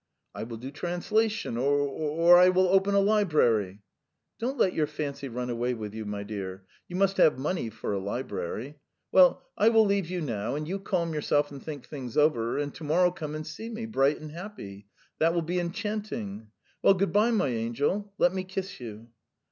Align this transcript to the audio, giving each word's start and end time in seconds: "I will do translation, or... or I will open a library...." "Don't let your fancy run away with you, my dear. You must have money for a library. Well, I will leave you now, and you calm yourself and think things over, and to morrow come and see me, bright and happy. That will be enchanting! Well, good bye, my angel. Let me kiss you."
"I 0.33 0.41
will 0.45 0.57
do 0.57 0.71
translation, 0.71 1.57
or... 1.57 1.73
or 1.77 2.39
I 2.39 2.49
will 2.49 2.67
open 2.69 2.95
a 2.95 2.99
library...." 2.99 3.83
"Don't 4.39 4.57
let 4.57 4.73
your 4.73 4.87
fancy 4.87 5.29
run 5.29 5.51
away 5.51 5.75
with 5.75 5.93
you, 5.93 6.05
my 6.05 6.23
dear. 6.23 6.63
You 6.87 6.95
must 6.95 7.17
have 7.17 7.37
money 7.37 7.69
for 7.69 7.93
a 7.93 7.99
library. 7.99 8.79
Well, 9.11 9.43
I 9.55 9.69
will 9.69 9.85
leave 9.85 10.09
you 10.09 10.19
now, 10.21 10.55
and 10.55 10.67
you 10.67 10.79
calm 10.79 11.13
yourself 11.13 11.51
and 11.51 11.61
think 11.63 11.85
things 11.85 12.17
over, 12.17 12.57
and 12.57 12.73
to 12.73 12.83
morrow 12.83 13.11
come 13.11 13.35
and 13.35 13.45
see 13.45 13.69
me, 13.69 13.85
bright 13.85 14.19
and 14.19 14.31
happy. 14.31 14.87
That 15.19 15.35
will 15.35 15.43
be 15.43 15.59
enchanting! 15.59 16.47
Well, 16.81 16.95
good 16.95 17.13
bye, 17.13 17.29
my 17.29 17.49
angel. 17.49 18.11
Let 18.17 18.33
me 18.33 18.43
kiss 18.43 18.79
you." 18.79 19.09